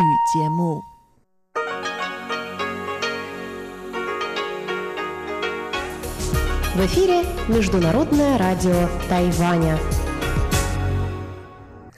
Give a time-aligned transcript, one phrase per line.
[0.00, 0.82] 语节目。
[6.74, 9.78] В эфире Международное радио Тайваня.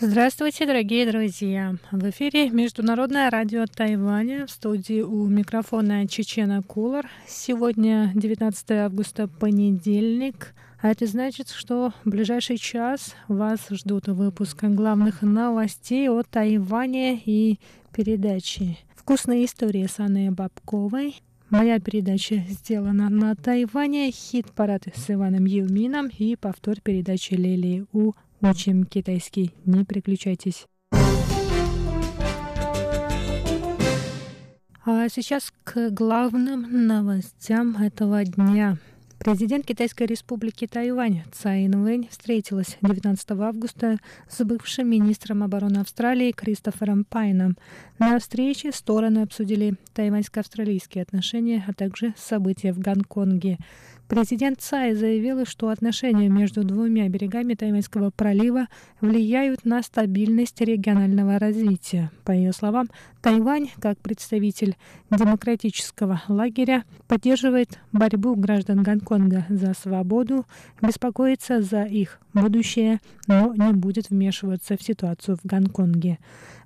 [0.00, 1.74] Здравствуйте, дорогие друзья!
[1.90, 4.46] В эфире Международное радио Тайваня.
[4.46, 7.08] В студии у микрофона Чечена Кулар.
[7.26, 10.54] Сегодня 19 августа, понедельник.
[10.83, 17.57] А это значит, что в ближайший час вас ждут выпуск главных новостей о Тайване и
[17.95, 21.21] передачи «Вкусные истории» с Анной Бабковой.
[21.49, 28.83] Моя передача сделана на Тайване, хит-парад с Иваном Юмином и повтор передачи Лили У Учим
[28.83, 29.53] китайский.
[29.63, 30.65] Не переключайтесь.
[34.85, 38.77] А сейчас к главным новостям этого дня.
[39.23, 47.05] Президент Китайской республики Тайвань Цай Инвэнь встретилась 19 августа с бывшим министром обороны Австралии Кристофером
[47.05, 47.57] Пайном.
[47.99, 53.59] На встрече стороны обсудили тайваньско-австралийские отношения, а также события в Гонконге.
[54.13, 58.67] Президент Цай заявил, что отношения между двумя берегами Тайваньского пролива
[59.01, 62.11] влияют на стабильность регионального развития.
[62.23, 62.89] По ее словам,
[63.23, 64.75] Тайвань, как представитель
[65.09, 70.45] демократического лагеря, поддерживает борьбу граждан Гонконга за свободу,
[70.79, 76.19] беспокоится за их будущее, но не будет вмешиваться в ситуацию в Гонконге.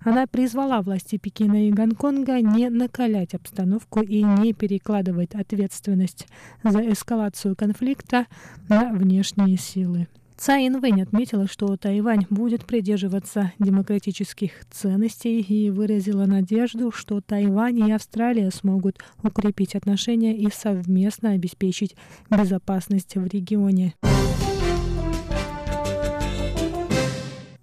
[0.08, 6.27] Она призвала власти Пекина и Гонконга не накалять обстановку и не перекладывать ответственность
[6.64, 8.25] за эскалацию конфликта
[8.69, 10.08] на внешние силы.
[10.38, 17.92] Цай Инвэнь отметила, что Тайвань будет придерживаться демократических ценностей и выразила надежду, что Тайвань и
[17.92, 21.97] Австралия смогут укрепить отношения и совместно обеспечить
[22.30, 23.94] безопасность в регионе.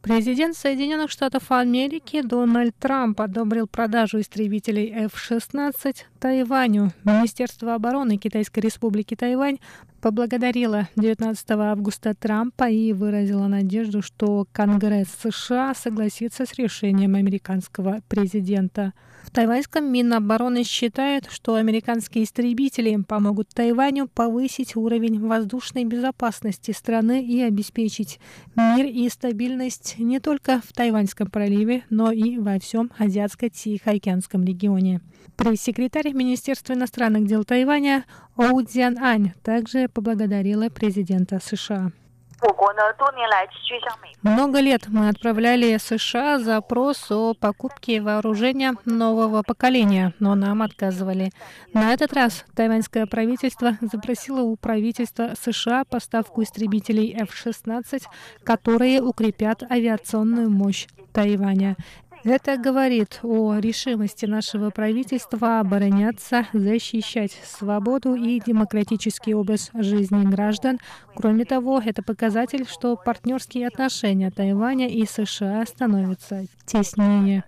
[0.05, 6.93] Президент Соединенных Штатов Америки Дональд Трамп одобрил продажу истребителей F-16 Тайваню.
[7.05, 9.61] Министерство обороны Китайской Республики Тайвань
[10.05, 18.93] поблагодарила 19 августа Трампа и выразила надежду, что Конгресс США согласится с решением американского президента.
[19.23, 27.41] В тайваньском Минобороны считает, что американские истребители помогут Тайваню повысить уровень воздушной безопасности страны и
[27.41, 28.21] обеспечить
[28.55, 35.01] мир и стабильность не только в Тайваньском проливе, но и во всем Азиатско-Тихоокеанском регионе.
[35.37, 38.05] Пресс-секретарь Министерства иностранных дел Тайваня
[38.37, 41.93] Оу Цзян Ань также поблагодарила президента США.
[44.23, 51.31] Много лет мы отправляли США запрос о покупке вооружения нового поколения, но нам отказывали.
[51.73, 58.03] На этот раз тайваньское правительство запросило у правительства США поставку истребителей F-16,
[58.43, 61.77] которые укрепят авиационную мощь Тайваня.
[62.25, 70.79] Это говорит о решимости нашего правительства обороняться, защищать свободу и демократический образ жизни граждан.
[71.15, 77.45] Кроме того, это показатель, что партнерские отношения Тайваня и США становятся теснее.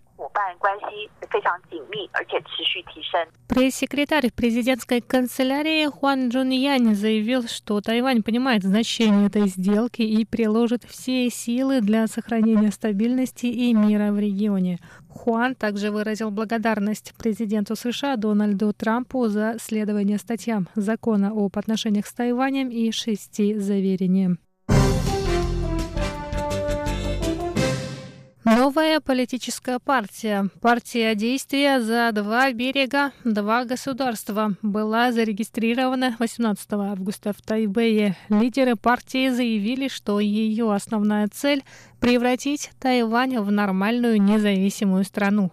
[3.49, 10.85] Пресс-секретарь президентской канцелярии Хуан Джун Янь заявил, что Тайвань понимает значение этой сделки и приложит
[10.85, 14.79] все силы для сохранения стабильности и мира в регионе.
[15.09, 22.13] Хуан также выразил благодарность президенту США Дональду Трампу за следование статьям закона об отношениях с
[22.13, 24.39] Тайванем и шести заверениям.
[28.47, 37.43] Новая политическая партия, партия действия за два берега, два государства, была зарегистрирована 18 августа в
[37.43, 38.15] Тайбэе.
[38.29, 41.65] Лидеры партии заявили, что ее основная цель–
[42.01, 45.51] превратить Тайвань в нормальную независимую страну.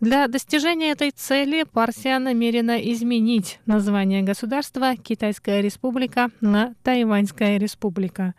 [0.00, 8.32] Для достижения этой цели партия намерена изменить название государства Китайская республика на Тайваньская республика.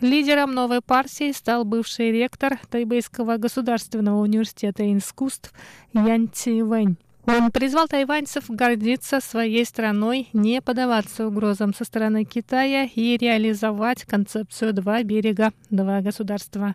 [0.00, 5.52] Лидером новой партии стал бывший ректор Тайбэйского государственного университета искусств
[5.92, 6.96] Ян Ци Вэнь.
[7.26, 14.72] Он призвал тайваньцев гордиться своей страной, не поддаваться угрозам со стороны Китая и реализовать концепцию
[14.72, 16.74] «два берега, два государства».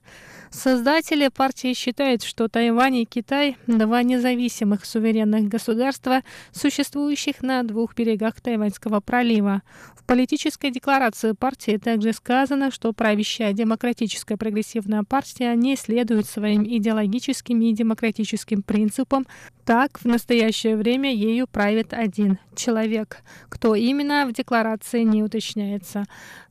[0.52, 6.22] Создатели партии считают, что Тайвань и Китай– два независимых суверенных государства,
[6.54, 9.64] существующих на двух берегах Тайваньского пролива.
[9.96, 17.60] В политической декларации партии также сказано, что правящая демократическая прогрессивная партия не следует своим идеологическим
[17.62, 19.26] и демократическим принципам,
[19.66, 20.45] так, в настоящее
[20.76, 23.18] время ею правит один человек.
[23.50, 26.06] Кто именно, в декларации не уточняется.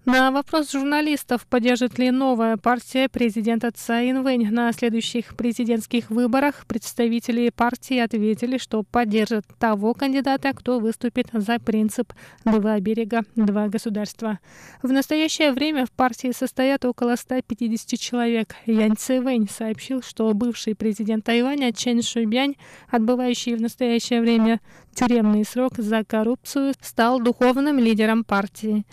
[0.06, 7.48] На вопрос журналистов, поддержит ли новая партия президента Цаин Вэнь на следующих президентских выборах, представители
[7.48, 12.12] партии ответили, что поддержат того кандидата, кто выступит за принцип
[12.44, 14.40] «два берега, два государства».
[14.82, 18.56] В настоящее время в партии состоят около 150 человек.
[18.66, 22.56] Янь Цивэнь сообщил, что бывший президент Тайваня Чен Шуйбянь,
[22.90, 24.60] отбывающий в настоящее время
[24.94, 28.84] тюремный срок за коррупцию, стал духовным лидером партии.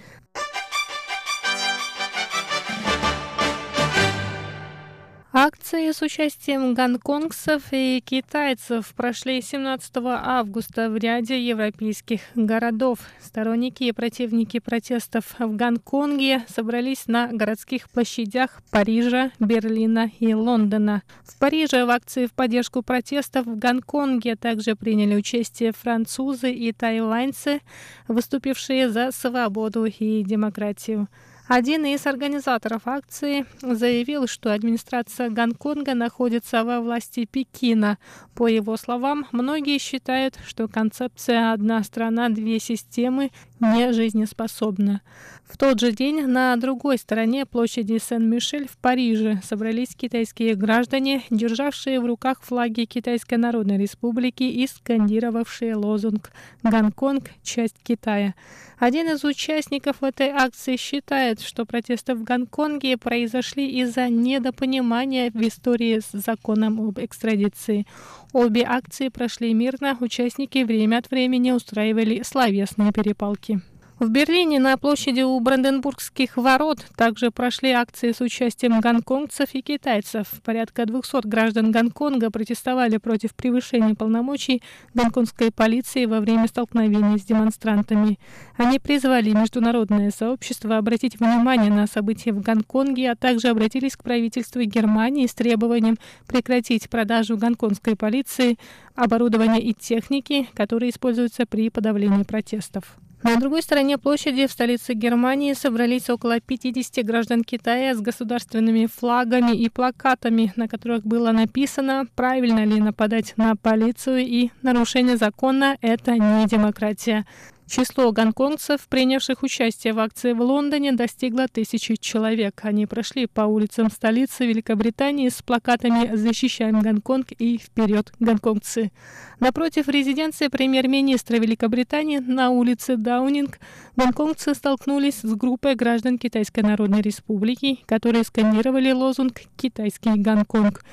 [5.33, 12.99] Акции с участием гонконгцев и китайцев прошли 17 августа в ряде европейских городов.
[13.21, 21.01] Сторонники и противники протестов в Гонконге собрались на городских площадях Парижа, Берлина и Лондона.
[21.23, 27.61] В Париже в акции в поддержку протестов в Гонконге также приняли участие французы и тайваньцы,
[28.09, 31.07] выступившие за свободу и демократию.
[31.53, 37.97] Один из организаторов акции заявил, что администрация Гонконга находится во власти Пекина.
[38.35, 45.01] По его словам, многие считают, что концепция «одна страна, две системы» не жизнеспособна.
[45.43, 51.99] В тот же день на другой стороне площади Сен-Мишель в Париже собрались китайские граждане, державшие
[51.99, 56.31] в руках флаги Китайской Народной Республики и скандировавшие лозунг
[56.63, 58.35] «Гонконг– часть Китая».
[58.79, 65.99] Один из участников этой акции считает, что протесты в Гонконге произошли из-за недопонимания в истории
[65.99, 67.85] с законом об экстрадиции.
[68.33, 73.61] Обе акции прошли мирно, участники время от времени устраивали словесные перепалки.
[74.01, 80.25] В Берлине на площади у Бранденбургских ворот также прошли акции с участием гонконгцев и китайцев.
[80.43, 84.63] Порядка 200 граждан Гонконга протестовали против превышения полномочий
[84.95, 88.17] гонконгской полиции во время столкновений с демонстрантами.
[88.57, 94.63] Они призвали международное сообщество обратить внимание на события в Гонконге, а также обратились к правительству
[94.63, 98.57] Германии с требованием прекратить продажу гонконгской полиции
[98.95, 102.97] оборудования и техники, которые используются при подавлении протестов.
[103.23, 109.55] На другой стороне площади в столице Германии собрались около 50 граждан Китая с государственными флагами
[109.55, 116.13] и плакатами, на которых было написано, правильно ли нападать на полицию и нарушение закона– это
[116.13, 117.27] не демократия.
[117.71, 122.59] Число гонконгцев, принявших участие в акции в Лондоне, достигло тысячи человек.
[122.63, 128.91] Они прошли по улицам столицы Великобритании с плакатами «Защищаем Гонконг» и «Вперед, гонконгцы».
[129.39, 133.57] Напротив резиденции премьер-министра Великобритании на улице Даунинг
[133.95, 140.83] гонконгцы столкнулись с группой граждан Китайской Народной Республики, которые сканировали лозунг «Китайский Гонконг».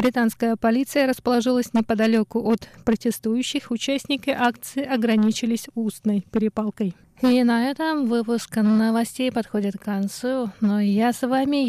[0.00, 3.70] Британская полиция расположилась неподалеку от протестующих.
[3.70, 6.94] Участники акции ограничились устной перепалкой.
[7.22, 10.50] И на этом выпуск новостей подходит к концу.
[10.60, 11.66] Но я с вами